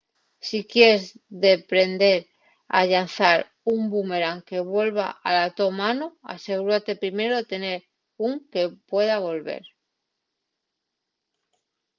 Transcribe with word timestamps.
si 0.47 0.59
quies 0.71 1.03
deprender 1.45 2.17
a 2.79 2.81
llanzar 2.91 3.37
un 3.73 3.81
bumerán 3.93 4.39
que 4.49 4.59
vuelva 4.73 5.07
a 5.27 5.29
la 5.37 5.47
to 5.57 5.65
mano 5.81 6.07
asegúrate 6.35 7.01
primero 7.03 7.33
de 7.39 7.49
tener 7.53 7.77
ún 8.27 8.33
que 8.51 8.63
pueda 8.91 9.15
volver 9.27 9.63